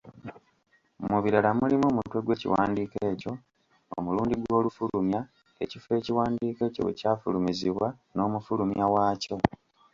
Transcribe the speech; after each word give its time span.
Mu 1.09 1.17
birala 1.23 1.49
mulimu 1.59 1.85
omutwe 1.91 2.17
gw’ekiwandiiko 2.25 2.97
ekyo, 3.11 3.33
omulundi 3.97 4.33
gw’olufulumya, 4.41 5.21
ekifo 5.63 5.89
ekiwandiiko 5.99 6.61
ekyo 6.67 6.81
we 6.85 6.97
kyafulumiririzibwa, 6.99 7.87
n'omufulumya 8.13 8.85
waakyo. 8.93 9.35